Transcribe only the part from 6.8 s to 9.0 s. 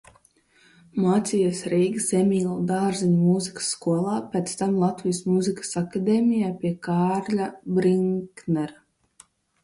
Kārļa Briknera.